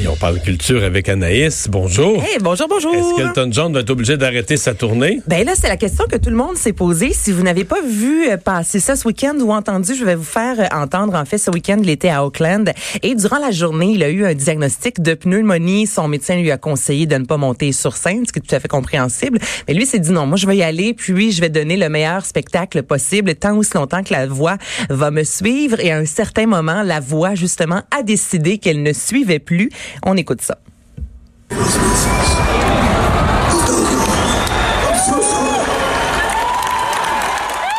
[0.00, 1.66] Et on parle culture avec Anaïs.
[1.68, 2.22] Bonjour.
[2.22, 2.94] Hey, bonjour, bonjour.
[2.94, 5.20] Est-ce qu'Elton John va être obligé d'arrêter sa tournée?
[5.26, 7.12] Ben là, c'est la question que tout le monde s'est posée.
[7.12, 10.22] Si vous n'avez pas vu euh, passer ça ce week-end ou entendu, je vais vous
[10.22, 11.16] faire euh, entendre.
[11.16, 12.72] En fait, ce week-end, il était à Auckland
[13.02, 15.88] et durant la journée, il a eu un diagnostic de pneumonie.
[15.88, 18.54] Son médecin lui a conseillé de ne pas monter sur scène, ce qui est tout
[18.54, 19.40] à fait compréhensible.
[19.66, 21.88] Mais lui s'est dit non, moi je vais y aller, puis je vais donner le
[21.88, 24.58] meilleur spectacle possible, tant ou si longtemps que la voix
[24.90, 25.80] va me suivre.
[25.80, 29.70] Et à un certain moment, la voix justement a décidé qu'elle ne suivait plus.
[30.04, 30.58] On écoute ça.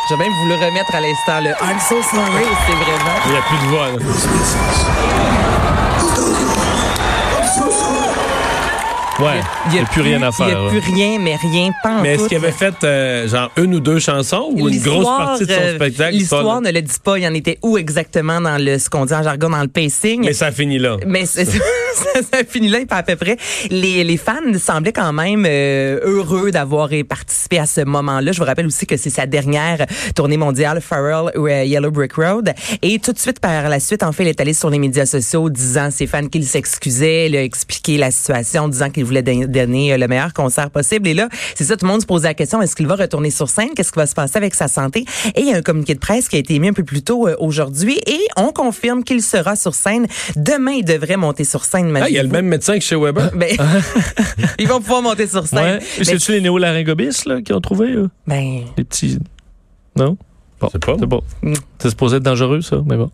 [0.10, 1.40] Je même vous le remettre à l'instant.
[1.40, 3.20] Le I'm so sorry, c'est vraiment.
[3.26, 3.88] Il n'y a plus de voix.
[3.92, 4.00] Là.
[9.20, 10.48] Ouais, il n'y a, plus rien à faire.
[10.48, 13.52] Il n'y a plus rien, mais rien, pas Mais est-ce qu'il avait fait euh, genre
[13.58, 16.16] une ou deux chansons ou une grosse partie de son euh, spectacle?
[16.16, 17.20] L'histoire ne le dit pas.
[17.20, 20.24] Il en était où exactement dans le ce qu'on dit en jargon dans le pacing?
[20.24, 20.96] Mais ça a fini là.
[21.06, 23.36] Mais ça, ça a fini là, pas à peu près.
[23.70, 28.32] Les, les fans semblaient quand même euh, heureux d'avoir participé à ce moment-là.
[28.32, 32.14] Je vous rappelle aussi que c'est sa dernière tournée mondiale, Pharrell ou euh, Yellow Brick
[32.14, 32.54] Road.
[32.82, 35.06] Et tout de suite, par la suite, en fait, il est allé sur les médias
[35.06, 39.22] sociaux disant à ses fans qu'il s'excusait, il a expliqué la situation, disant qu'il voulait
[39.24, 41.08] don- donner euh, le meilleur concert possible.
[41.08, 43.30] Et là, c'est ça, tout le monde se posait la question, est-ce qu'il va retourner
[43.32, 43.70] sur scène?
[43.76, 45.06] Qu'est-ce qui va se passer avec sa santé?
[45.36, 47.02] Et il y a un communiqué de presse qui a été émis un peu plus
[47.02, 50.08] tôt euh, aujourd'hui et on confirme qu'il sera sur scène.
[50.36, 51.96] Demain, il devrait monter sur scène.
[52.02, 53.32] Ah, il y a le même médecin que chez Weber?
[53.36, 53.56] Ben,
[54.60, 55.60] ils vont pouvoir monter sur scène.
[55.60, 55.80] Ouais.
[55.98, 57.96] Mais- C'est-tu les néolaryngobistes là, qui ont trouvé?
[58.28, 59.20] ben, Les petits.
[59.96, 60.18] Non?
[60.60, 60.96] Bon, sais pas.
[61.00, 61.22] C'est bon.
[61.42, 61.54] Mm.
[61.80, 63.10] C'est supposé être dangereux, ça, mais bon.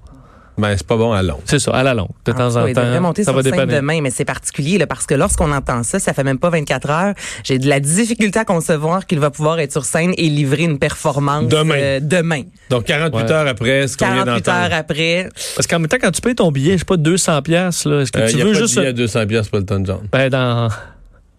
[0.57, 1.39] Ben, c'est pas bon à long.
[1.45, 2.09] C'est ça, à la longue.
[2.25, 3.75] De en temps en temps, monter ça sur va scène dépanner.
[3.75, 6.89] demain, mais c'est particulier là, parce que lorsqu'on entend ça, ça fait même pas 24
[6.89, 7.13] heures.
[7.43, 10.79] J'ai de la difficulté à concevoir qu'il va pouvoir être sur scène et livrer une
[10.79, 11.75] performance Demain.
[11.77, 12.43] euh, demain.
[12.69, 13.31] Donc, 48 Ouais.
[13.31, 14.65] heures après, ce qu'on vient 48 d'entendre?
[14.65, 15.29] heures après.
[15.55, 18.01] Parce qu'en même temps, quand tu payes ton billet, je sais pas, 200 pièces là,
[18.01, 18.75] est-ce que Euh, tu a veux pas juste...
[18.75, 19.99] de billet à 200 pièces pour Elton John.
[20.11, 20.69] Ben, dans...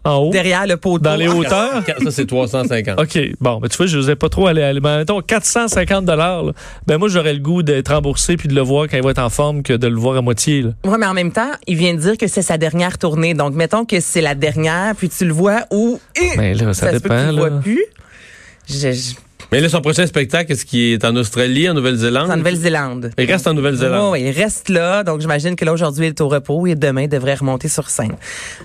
[0.06, 0.30] En haut?
[0.30, 0.98] Derrière le poteau.
[1.02, 1.82] Dans les hauteurs?
[2.04, 3.00] Ça, c'est 350.
[3.00, 6.44] OK, bon, ben tu vois, je n'osais pas trop aller, aller ben, mettons 450 dollars.
[6.86, 9.18] Ben moi, j'aurais le goût d'être remboursé puis de le voir quand il va être
[9.22, 10.62] en forme que de le voir à moitié.
[10.62, 10.70] Là.
[10.84, 13.34] Oui, mais en même temps, il vient de dire que c'est sa dernière tournée.
[13.34, 16.00] Donc, mettons que c'est la dernière, puis tu le vois ou
[16.36, 17.20] Mais là, ça, se peut que dépend.
[17.28, 17.60] tu le vois là.
[17.62, 17.84] plus.
[18.68, 19.14] Je, je-
[19.52, 22.30] Mais là, son prochain spectacle, est-ce qu'il est en Australie, en Nouvelle-Zélande?
[22.30, 23.12] en Nouvelle-Zélande.
[23.16, 24.12] Il reste en Nouvelle-Zélande.
[24.12, 25.04] Oui, il reste là.
[25.04, 27.88] Donc, j'imagine que là, aujourd'hui, il est au repos et demain, il devrait remonter sur
[27.88, 28.16] scène.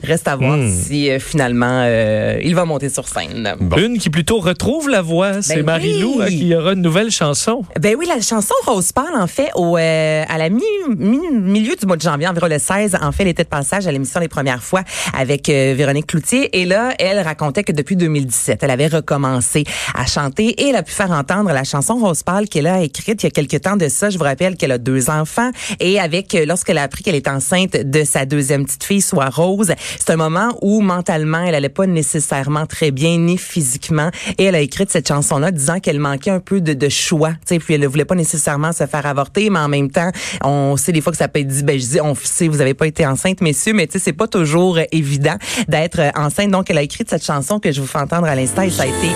[0.04, 0.68] Reste à voir Hmm.
[0.72, 3.56] si euh, finalement, euh, il va monter sur scène.
[3.60, 3.78] Bon.
[3.78, 6.24] Une qui plutôt retrouve la voix, c'est Ben Marie-Lou oui.
[6.24, 7.64] hein, qui aura une nouvelle chanson.
[7.80, 10.64] Ben oui, la chanson Rose parle, en fait, au, euh, à la mi,
[10.98, 13.86] mi- milieu du mois de janvier, environ le 16, en fait, elle était de passage
[13.86, 14.82] à l'émission les premières fois
[15.16, 16.60] avec euh, Véronique Cloutier.
[16.60, 20.84] Et là, elle racontait que depuis 2017, elle avait recommencé à chanter et elle a
[20.84, 23.76] pu faire entendre la chanson Rose Pâle qu'elle a écrite il y a quelques temps
[23.76, 24.10] de ça.
[24.10, 25.52] Je vous rappelle qu'elle a deux enfants
[25.82, 29.30] et avec, euh, lorsqu'elle a appris qu'elle est enceinte de sa deuxième petite fille, soit
[29.30, 34.12] Rose, c'est un moment où mentalement, elle allait pas nécessairement très bien, ni physiquement.
[34.38, 37.32] Et elle a écrit cette chanson-là disant qu'elle manquait un peu de, de choix.
[37.32, 40.12] Tu sais, puis elle ne voulait pas nécessairement se faire avorter, mais en même temps,
[40.42, 42.62] on sait des fois que ça peut être dit, ben je dis, on sait, vous
[42.62, 45.36] avez pas été enceinte, messieurs, mais tu sais, c'est pas toujours euh, évident
[45.68, 46.50] d'être euh, enceinte.
[46.50, 48.84] Donc, elle a écrit cette chanson que je vous fais entendre à l'instant et ça
[48.84, 49.12] a été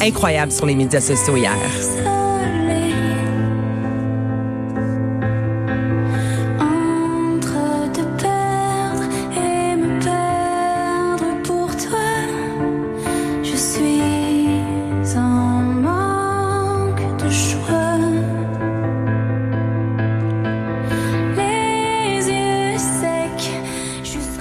[0.00, 2.19] incroyable sur les médias sociaux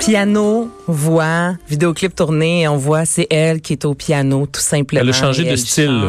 [0.09, 5.03] Piano, voix, vidéoclip tourné, on voit c'est elle qui est au piano tout simplement.
[5.03, 6.01] Elle a changé de style.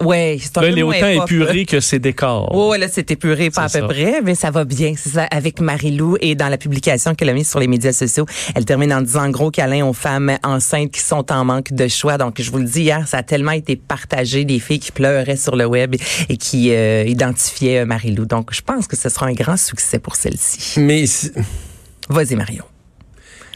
[0.00, 2.54] Ouais, c'est un Là, peu elle est autant épurée que ses décors.
[2.54, 4.94] Oh, ouais, là, c'est épuré, pas à peu près, mais ça va bien.
[4.96, 8.26] C'est ça, avec Marie-Lou et dans la publication qu'elle a mise sur les médias sociaux,
[8.54, 12.16] elle termine en disant gros câlin aux femmes enceintes qui sont en manque de choix.
[12.16, 15.36] Donc, je vous le dis hier, ça a tellement été partagé, des filles qui pleuraient
[15.36, 15.96] sur le web
[16.28, 18.24] et qui euh, identifiaient euh, Marie-Lou.
[18.24, 20.78] Donc, je pense que ce sera un grand succès pour celle-ci.
[20.78, 21.06] Mais
[22.08, 22.62] Vas-y, Mario.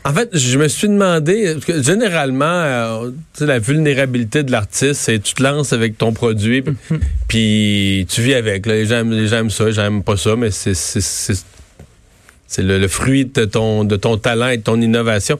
[0.05, 4.51] En fait, je me suis demandé, parce que généralement, euh, tu sais, la vulnérabilité de
[4.51, 6.75] l'artiste, c'est tu te lances avec ton produit, puis-
[7.29, 8.67] puis tu vis avec.
[8.67, 8.75] là.
[8.75, 10.73] Les, gens, aiment- les gens aiment ça, les gens aiment pas ça, mais c'est
[12.63, 15.39] le, le fruit de ton, de ton talent et de ton innovation.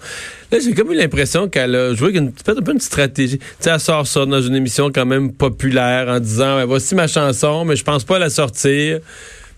[0.51, 3.39] Là, j'ai comme eu l'impression qu'elle a joué avec une, peut-être un peu une stratégie.
[3.39, 7.09] Tu sais, elle sort ça dans une émission quand même populaire en disant, voici ma
[7.09, 9.01] chanson, mais je pense pas la sortir.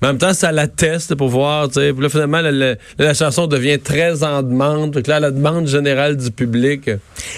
[0.05, 1.93] En même temps, ça la teste pour voir, tu sais.
[1.93, 4.95] Puis là, finalement, la chanson devient très en demande.
[4.95, 6.91] Fait que là, la demande générale du public.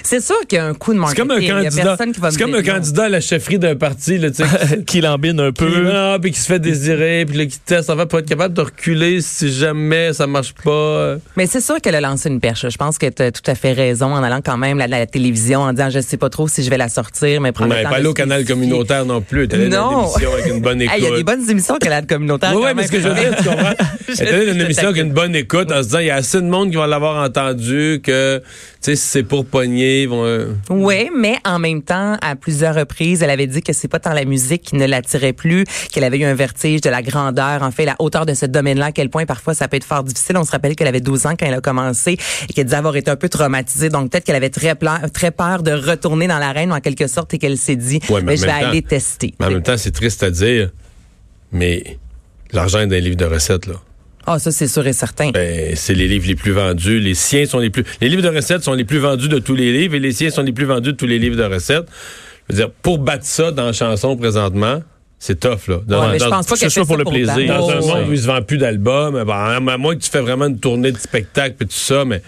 [0.03, 1.29] C'est sûr qu'il y a un coup de C'est marketing.
[1.29, 1.97] comme un a candidat.
[2.21, 4.85] va C'est me comme un candidat à la chefferie d'un parti, là, tu sais.
[4.85, 5.83] qui l'embine un peu.
[5.83, 8.55] non, puis qui se fait désirer, puis là, qui teste, en fait, pour être capable
[8.55, 11.17] de reculer si jamais ça marche pas.
[11.37, 12.69] Mais c'est sûr qu'elle a lancé une perche.
[12.69, 15.07] Je pense que tu as tout à fait raison en allant quand même à la,
[15.07, 17.79] télévision en disant je sais pas trop si je vais la sortir, mais prendre Mais
[17.79, 19.49] le temps pas aller au canal communautaire non plus.
[19.53, 19.99] Allé dans Non.
[19.99, 20.93] une émission avec une bonne écoute.
[20.97, 22.55] Hey, Il y a des bonnes émissions qu'elle a de communautaire.
[22.57, 23.71] Oui, mais ce que je veux dire, tu comprends?
[24.19, 26.39] Elle je une émission avec une bonne écoute en se disant, il y a assez
[26.41, 28.41] de monde qui va l'avoir entendu que,
[28.87, 30.25] sais, c'est pour pogner, ils vont...
[30.25, 33.99] euh, Oui, mais en même temps, à plusieurs reprises, elle avait dit que c'est pas
[34.01, 37.63] tant la musique qui ne l'attirait plus, qu'elle avait eu un vertige de la grandeur,
[37.63, 40.05] en fait, la hauteur de ce domaine-là, à quel point parfois ça peut être fort
[40.05, 40.37] difficile.
[40.37, 42.17] On se rappelle qu'elle avait 12 ans quand elle a commencé
[42.49, 43.89] et qu'elle disait avoir été un peu traumatisée.
[43.89, 47.59] Donc peut-être qu'elle avait très, peur de retourner dans l'arène en quelque sorte et qu'elle
[47.59, 49.35] s'est dit, Ouais, mais mais en je vais temps- aller tester.
[49.41, 50.71] Mais en même temps, c'est triste à dire,
[51.53, 51.99] mais
[52.53, 53.75] l'argent est dans les livres de recettes, là.
[54.27, 55.31] Ah, ça, c'est sûr et certain.
[55.31, 56.99] Ben, c'est les livres les plus vendus.
[56.99, 57.85] Les siens sont les plus...
[58.01, 60.31] Les livres de recettes sont les plus vendus de tous les livres et les siens
[60.31, 61.87] sont les plus vendus de tous les livres de recettes.
[62.49, 64.83] Je veux dire, pour battre ça dans la chanson présentement,
[65.19, 65.81] c'est tough, là.
[65.87, 67.47] Dans, Ouais, mais je pense pas que ce pour le plaisir.
[67.47, 69.35] dans un monde où il se vend plus d'albums, ben,
[69.69, 72.21] à moins que tu fais vraiment une tournée de spectacles et tout ça, mais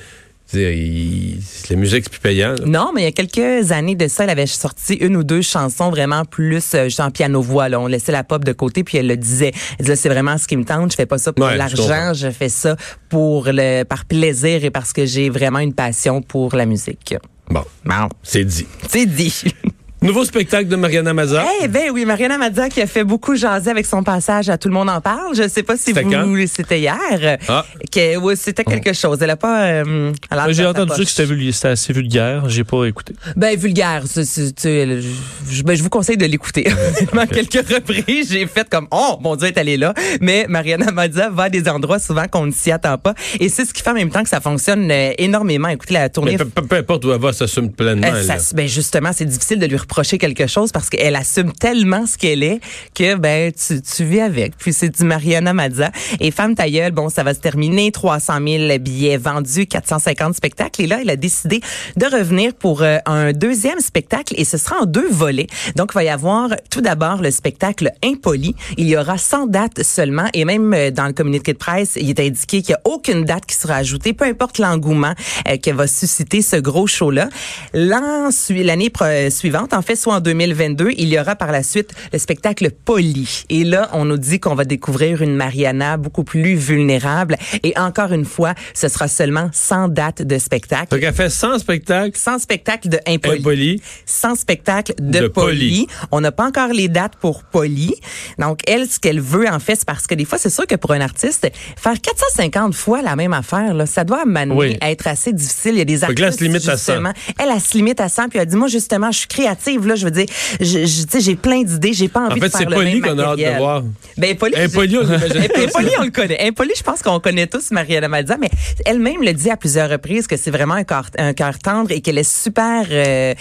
[0.55, 1.39] il-
[1.71, 2.50] la musique, c'est plus payant.
[2.59, 2.65] là.
[2.67, 5.43] Non, mais il y a quelques années de ça, elle avait sorti une ou deux
[5.43, 7.69] chansons vraiment plus euh, genre piano-voix.
[7.73, 9.53] On laissait la pop de côté, puis elle le disait.
[9.79, 10.91] Elle disait, c'est vraiment ce qui me tente.
[10.93, 12.77] Je fais pas ça pour Ouais, l'argent, je fais ça
[13.09, 17.15] pour le par plaisir et parce que j'ai vraiment une passion pour la musique.
[17.51, 18.67] Bon, Bon, c'est dit.
[18.89, 19.35] c'est dit.
[20.00, 21.45] Nouveau spectacle de Mariana Mazza.
[21.62, 24.69] Eh ben oui, Mariana Mazza qui a fait beaucoup jaser avec son passage à Tout
[24.69, 25.35] le monde en parle.
[25.35, 27.39] Je sais pas si vous c'était hier.
[27.49, 27.65] Ah.
[27.91, 29.19] Que oui, c'était quelque chose.
[29.21, 30.12] Elle a pas euh,
[30.50, 32.49] J'ai entendu dire que c'était vulgaire, c'était assez vulgaire.
[32.49, 33.15] J'ai pas écouté.
[33.37, 35.09] Ben vulgaire, c'est- c'est- tu sais, je,
[35.55, 36.69] je- ben, je vous conseille de l'écouter.
[37.19, 39.93] À quelques reprises, j'ai fait comme oh mon Dieu, elle est allée là.
[40.21, 43.65] Mais Mariana Mazza va à des endroits souvent qu'on ne s'y attend pas, et c'est
[43.65, 45.67] ce qui fait en même temps que ça fonctionne euh, énormément.
[45.69, 46.37] Écoutez la tournée.
[46.39, 48.06] Mais peu, importe où elle va, elle s'assume pleinement.
[48.06, 48.23] Là.
[48.23, 52.19] s'ass- ben justement, c'est difficile de lui reprocher quelque chose parce qu'elle assume tellement ce
[52.19, 52.61] qu'elle est
[52.94, 54.56] que ben tu, vis avec.
[54.58, 55.90] Puis c'est du Mariana Mazza
[56.20, 60.87] et Femme Tailleul, bon ça va se terminer 300 000 billets vendus, 450 spectacles et
[60.87, 61.61] là elle a décidé
[61.96, 65.46] de revenir pour euh, un deuxième spectacle et ce sera en deux volets.
[65.75, 68.55] Donc il va y avoir tout d'abord le spectacle Impoli.
[68.76, 72.11] Il y aura 100 dates seulement et même euh, dans le communiqué de presse, il
[72.11, 75.14] est indiqué qu'il n'y a aucune date qui sera ajoutée, peu importe l'engouement
[75.49, 77.31] euh, que va susciter ce gros show-là.
[77.73, 78.91] L'année
[79.31, 83.45] suivante, en fait, soit en 2022, il y aura par la suite le spectacle Poli.
[83.49, 87.37] Et là, on nous dit qu'on va découvrir une Mariana beaucoup plus vulnérable.
[87.63, 90.89] Et encore une fois, ce sera seulement 100 dates de spectacle.
[90.91, 93.39] Donc, elle fait 100 spectacles 100 spectacles de Impoli.
[93.39, 93.83] impolis.
[94.07, 95.59] 100 spectacles de, De Poli.
[95.59, 95.87] Poli.
[96.11, 97.95] On n'a pas encore les dates pour Poli.
[98.39, 100.75] Donc, elle, ce qu'elle veut, en fait, c'est parce que des fois, c'est sûr que
[100.75, 104.77] pour un artiste, faire 450 fois la même affaire, là, ça doit amener Oui.
[104.81, 105.73] à être assez difficile.
[105.75, 106.93] Il y a des artistes, là, elle se limite à 100.
[106.93, 109.68] justement, elle, elle se limite à 100, puis elle dit, moi, justement, je suis créative,
[109.76, 110.26] là, je veux dire,
[110.61, 113.03] je, je- j'ai plein d'idées, j'ai pas envie En de fait, faire le Poli même
[113.03, 113.82] qu'on a hâte de voir.
[114.17, 115.00] Ben, Poli, Impoli, on
[116.00, 116.47] on le connaît.
[116.47, 118.50] Impoli, je pense qu'on connaît tous Mariana Mazza, mais
[118.85, 122.00] elle-même le dit à plusieurs reprises que c'est vraiment un cœur, un cœur tendre et
[122.00, 123.35] qu'elle est super, euh,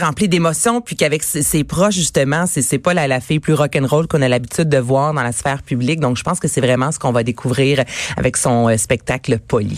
[0.00, 3.54] remplie d'émotions, puis qu'avec ses, ses proches, justement, c'est, c'est pas la, la fille plus
[3.54, 6.00] rock'n'roll qu'on a l'habitude de voir dans la sphère publique.
[6.00, 7.82] Donc, je pense que c'est vraiment ce qu'on va découvrir
[8.16, 9.76] avec son euh, spectacle Poli.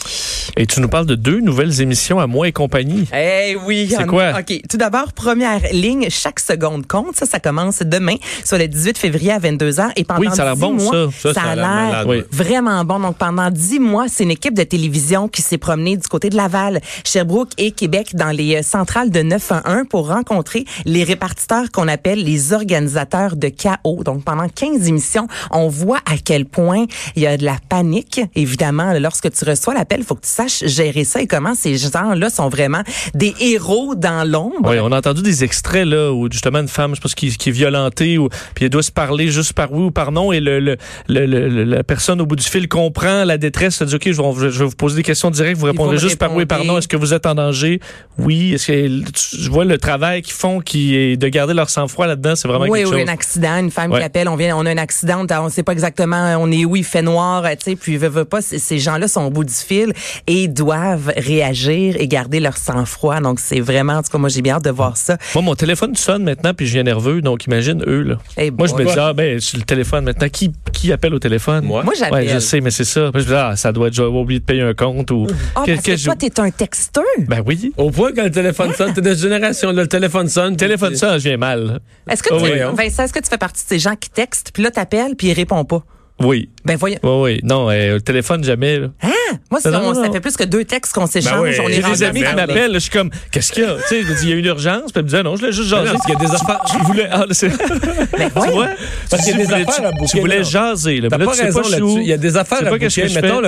[0.57, 3.07] Et tu nous parles de deux nouvelles émissions à moi et compagnie.
[3.17, 3.89] Eh oui.
[3.97, 4.33] C'est quoi?
[4.39, 4.61] OK.
[4.69, 7.17] Tout d'abord, première ligne, chaque seconde compte.
[7.17, 9.91] Ça, ça commence demain, soit le 18 février à 22h.
[9.97, 11.33] Et pendant Oui, ça a l'air 10 bon, mois, ça.
[11.33, 12.23] Ça, ça a l'air oui.
[12.31, 13.01] vraiment bon.
[13.01, 16.37] Donc, pendant 10 mois, c'est une équipe de télévision qui s'est promenée du côté de
[16.37, 21.89] Laval, Sherbrooke et Québec dans les euh, centrales de 911 pour rencontrer les répartiteurs qu'on
[21.89, 24.05] appelle les organisateurs de chaos.
[24.05, 28.21] Donc, pendant 15 émissions, on voit à quel point il y a de la panique.
[28.35, 31.77] Évidemment, lorsque tu reçois l'appel, il faut que tu saches gérer ça et comment ces
[31.77, 32.83] gens-là sont vraiment
[33.15, 34.71] des héros dans l'ombre.
[34.71, 37.49] Oui, on a entendu des extraits là où justement une femme, je pense, qui, qui
[37.49, 40.41] est violentée ou puis elle doit se parler juste par oui ou par non et
[40.41, 40.77] le, le,
[41.09, 44.23] le- le- la personne au bout du fil comprend la détresse, se dit ok, je
[44.23, 46.65] vais, je vais vous poser des questions directes, vous répondrez juste par oui et par
[46.65, 46.79] non.
[46.79, 47.81] Est-ce que vous êtes en danger?
[48.19, 48.55] Oui.
[48.55, 52.07] Est-ce que tu- je vois le travail qu'ils font, qui est de garder leur sang-froid
[52.07, 53.09] là-dedans, c'est vraiment oui, quelque oui, chose.
[53.09, 53.99] un accident, une femme Ouais.
[54.01, 56.77] qui appelle, on vient, on a un accident, on sait pas exactement, on est où,
[56.77, 59.53] il fait noir, tu sais, puis veut, veut pas, ces gens-là sont au bout du
[59.55, 59.93] fil
[60.27, 63.21] et doivent réagir et garder leur sang-froid.
[63.21, 65.17] Donc c'est vraiment, en tout cas, moi j'ai bien hâte de voir ça.
[65.35, 68.17] Moi, mon téléphone sonne maintenant, puis je viens nerveux, donc imagine eux là.
[68.59, 71.65] Moi, je me dis ah ben sur le téléphone maintenant, qui qui appelle au téléphone?
[71.65, 71.83] Moi.
[71.83, 72.27] Moi, j'appelle.
[72.27, 73.11] Ouais, je sais, mais c'est ça.
[73.13, 75.27] Je me dis, ah, ça doit être j'ai oublié de payer un compte ou.
[75.55, 77.05] Ah, que- parce que que je- toi, t'es un texteur.
[77.29, 77.73] Ben oui.
[77.77, 80.57] Au point quand le téléphone sonne, t'es de cette génération, là, le téléphone sonne.
[80.57, 81.81] Téléphone puis- ça, je viens mal.
[82.09, 82.51] Est-ce que, Ah tu, oui.
[82.77, 85.29] Vincent, est-ce que tu fais partie de ces gens qui textent, puis là, t'appelles, puis
[85.29, 85.83] ils répondent pas?
[86.21, 86.49] Oui.
[86.65, 86.99] Ben voyons.
[87.03, 87.41] Oui, oui.
[87.43, 88.79] Non, euh, le téléphone, jamais.
[88.79, 88.89] Là.
[89.03, 89.09] Hein?
[89.51, 90.13] Moi, Non, non, ça non.
[90.13, 91.41] fait plus que deux textes qu'on s'échange.
[91.41, 93.63] oui, on est J'ai rendu des amis qui m'appellent, là, je suis comme, qu'est-ce qu'il
[93.63, 93.75] y a?
[93.77, 95.23] Tu sais, je me dis, il y a une urgence, puis elle me dit, ah
[95.23, 95.87] non, je l'ai juste jasé.
[95.87, 97.49] Non, parce qu'il y a des affaires- Tu voulais, ah, là, c'est,
[98.19, 98.53] Ben tu voyons.
[98.53, 98.69] vois?
[99.11, 101.09] Parce qu'il y a Tu des voulais- affaires à tu- bouquer, Tu voulais jaser, là.
[101.09, 102.01] T'as pas tu raison je là-dessus.
[102.03, 102.87] Il y a des Tu affaires à bouquer.
[102.87, 103.41] que je Mettons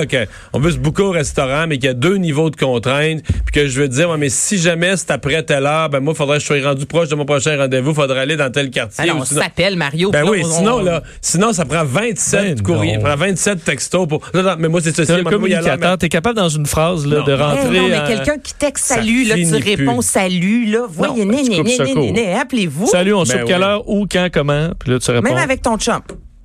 [0.51, 3.53] qu'on veut se booker au restaurant, mais qu'il y a deux niveaux de contraintes, puis
[3.53, 6.17] que je veux dire, ouais, mais si jamais c'est après telle heure, ben moi, il
[6.17, 8.69] faudrait que je sois rendu proche de mon prochain rendez-vous, il faudrait aller dans tel
[8.71, 9.03] quartier.
[9.03, 10.09] Ah non, ou on s'appelle Mario.
[10.11, 13.01] Ben oui, sinon, on- là, sinon, ça prend 27 Ben courriers, non.
[13.03, 14.21] ça prend 27 textos pour.
[14.33, 15.05] Non, non, mais moi, c'est ceci.
[15.07, 15.97] C'est un moi, il y a l'air- communicateur.
[15.97, 17.23] T'es capable dans une phrase là, Non.
[17.25, 17.63] de rentrer.
[17.79, 20.03] non, mais en- quelqu'un qui texte salut, là, tu réponds plus.
[20.07, 20.85] salut, là.
[20.89, 22.87] Voyez, ben, né, né, né, appelez-vous.
[22.87, 23.45] Salut, on Ben soupe oui.
[23.47, 24.69] quelle heure, où, quand, comment.
[24.79, 25.27] Puis là, tu réponds.
[25.29, 26.01] Même avec ton chum.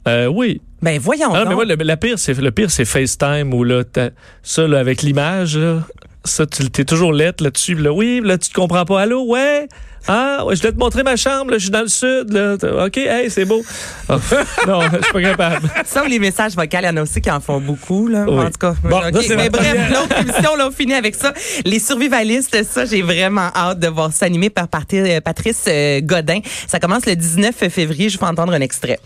[0.06, 0.60] Euh, oui.
[0.80, 1.48] Ben voyons Ah, donc.
[1.48, 4.10] mais moi, le, la pire, c'est, le pire, c'est FaceTime où là, t'as-
[4.42, 5.80] ça, là, avec l'image, là,
[6.24, 7.74] ça, tu es toujours lettre là-dessus.
[7.74, 9.00] Là, oui, là, tu te comprends pas.
[9.02, 9.66] Allô, ouais?
[10.06, 12.54] Ah, ouais, je vais te montrer ma chambre, là, je suis dans le sud, là.
[12.86, 13.62] OK, hey, c'est beau.
[14.08, 14.18] Ah,
[14.66, 15.70] non, je suis pas capable.
[15.84, 18.08] Ça ou les messages vocaux, il y en a aussi qui en font beaucoup.
[18.08, 18.24] Là.
[18.28, 18.38] Oui.
[18.38, 21.32] En tout cas, Bon, ça, mais bref, l'autre émission, là, on finit avec ça.
[21.64, 26.40] Les survivalistes, ça, j'ai vraiment hâte de voir animé par euh, Patrice euh, Godin.
[26.66, 28.08] Ça commence le 19 février.
[28.08, 28.98] Je vais entendre un extrait.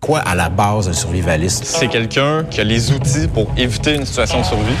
[0.00, 1.64] Quoi à la base un survivaliste?
[1.64, 4.76] C'est quelqu'un qui a les outils pour éviter une situation de survie.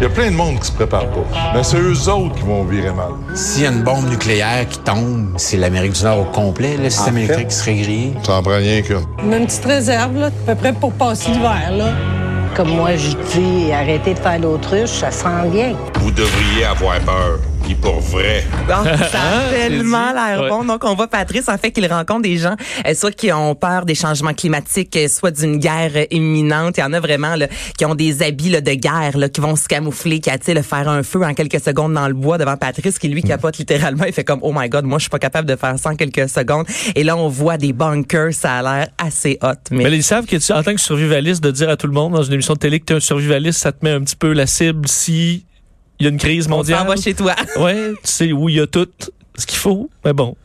[0.00, 1.52] Il y a plein de monde qui se prépare pas.
[1.54, 3.10] Mais c'est eux autres qui vont virer mal.
[3.34, 6.88] S'il y a une bombe nucléaire qui tombe, c'est l'Amérique du Nord au complet, le
[6.88, 7.24] système fait.
[7.24, 8.14] électrique qui serait grillé.
[8.24, 9.02] Ça en prend rien qu'une.
[9.24, 11.88] Une petite réserve, là, à peu près pour passer l'hiver, là.
[12.54, 15.74] Comme moi, je dis, arrêtez de faire l'autruche, ça sent bien.
[16.00, 17.40] Vous devriez avoir peur.
[17.68, 18.46] Puis pour vrai.
[18.70, 20.48] Ah, ça a c'est tellement l'air Ouais.
[20.48, 20.64] bon.
[20.64, 22.54] Donc, on voit Patrice, en fait, qu'il rencontre des gens,
[22.86, 26.78] euh, soit qui ont peur des changements climatiques, euh, soit d'une guerre euh, imminente.
[26.78, 27.46] Il y en a vraiment là,
[27.76, 30.88] qui ont des habits là, de guerre, là, qui vont se camoufler, qui, le faire
[30.88, 34.04] un feu en quelques secondes dans le bois devant Patrice, qui lui capote littéralement.
[34.06, 35.94] Il fait comme, oh my God, moi, je suis pas capable de faire ça en
[35.94, 36.66] quelques secondes.
[36.94, 38.32] Et là, on voit des bunkers.
[38.32, 39.48] Ça a l'air assez hot.
[39.72, 41.92] Mais, Mais ils savent que tu, en tant que survivaliste, de dire à tout le
[41.92, 44.00] monde dans une émission de télé que tu es un survivaliste, ça te met un
[44.00, 45.44] petit peu la cible si
[46.00, 46.86] il y a une crise on mondiale.
[46.86, 47.34] va chez toi.
[47.58, 48.86] Ouais, tu sais où il y a tout
[49.36, 49.90] ce qu'il faut.
[50.04, 50.36] Mais bon,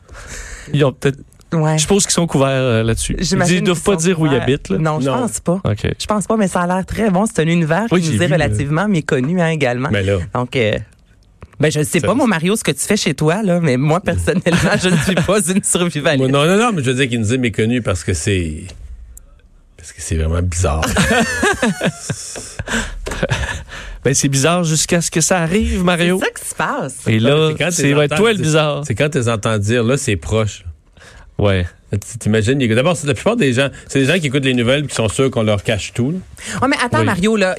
[0.72, 1.18] ils ont peut-être.
[1.52, 1.74] Ouais.
[1.76, 3.14] Je suppose qu'ils sont couverts euh, là-dessus.
[3.16, 4.70] Ils ils doivent pas dire où ils habitent.
[4.70, 4.78] Là.
[4.78, 5.18] Non, je Non.
[5.18, 5.60] pense pas.
[5.64, 5.86] OK.
[6.00, 7.26] Je pense pas, mais ça a l'air très bon.
[7.26, 9.90] C'est un univers Oui, qui nous est vu, relativement méconnu hein, également.
[9.90, 10.18] Ben là.
[10.34, 10.76] Donc, euh,
[11.60, 13.76] ben je sais Ça- pas, mon Mario, ce que tu fais chez toi, là, mais
[13.76, 16.28] moi, personnellement, je ne suis pas une survivaliste.
[16.28, 18.64] non, non, non, mais je veux dire qu'il nous est méconnu parce que c'est.
[19.76, 20.82] Parce que c'est vraiment bizarre.
[24.04, 26.18] Ben, c'est bizarre jusqu'à ce que ça arrive, C'est Mario.
[26.20, 26.96] ça qui se passe.
[27.06, 28.82] Et là, C'est c'est toi le bizarre.
[28.86, 30.64] C'est quand tu les entends dire, là, c'est proche.
[31.38, 31.66] Ouais.
[31.90, 34.26] Tu- T'imagines, il y a- d'abord, c'est la plupart des gens, c'est des gens qui
[34.26, 36.10] écoutent les nouvelles qui sont sûrs qu'on leur cache tout.
[36.10, 36.18] là.
[36.62, 37.04] Ouais, mais attends, Oui.
[37.06, 37.54] Mario, là.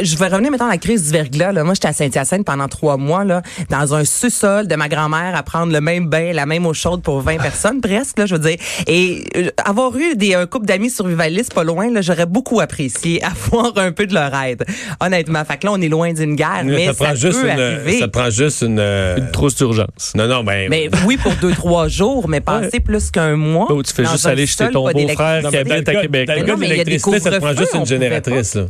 [0.00, 1.52] Euh, je vais revenir maintenant à la crise du verglas.
[1.52, 1.64] Là.
[1.64, 5.42] Moi, j'étais à Saint-Hyacinthe pendant trois mois, là, dans un sous-sol de ma grand-mère à
[5.42, 8.40] prendre le même bain, la même eau chaude pour 20 personnes, presque, là, je veux
[8.50, 8.56] dire.
[8.86, 13.22] Et euh, avoir eu des, un couple d'amis survivalistes pas loin, là, j'aurais beaucoup apprécié
[13.46, 14.64] avoir un peu de leur aide.
[15.00, 15.44] Honnêtement.
[15.44, 17.98] Fait que là, on est loin d'une guerre, mais ça, prend juste peut une, arriver.
[17.98, 18.78] ça prend juste une.
[18.78, 20.12] euh, Une trousse d'urgence.
[20.14, 20.68] Non, non, ben.
[20.70, 23.66] Mais oui, pour deux, trois jours, mais passer plus qu'un mois.
[23.70, 26.28] Oh, tu fais juste aller sol, ton beau-frère qui mais dans le habite à Québec.
[26.28, 27.54] Dans le Mais cas non, de mais il y a des l'électricité, ça te prend
[27.54, 28.54] juste une génératrice.
[28.54, 28.62] là.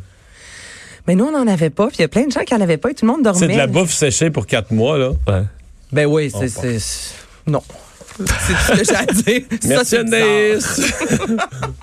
[1.09, 1.88] Mais nous, on n'en avait pas.
[1.88, 3.23] Puis il y a plein de gens qui en avaient pas et tout le monde
[3.23, 3.41] dormait.
[3.47, 5.11] C'est de la bouffe séchée pour quatre mois, là.
[5.27, 5.43] Ouais.
[5.91, 6.49] Ben oui, c'est.
[6.49, 7.15] c'est-
[7.47, 7.62] Non.
[8.19, 9.43] C'est tout ce que j'ai à dire.
[9.62, 10.23] Ça, Merci, c'est bizarre.
[10.23, 10.81] Anaïs.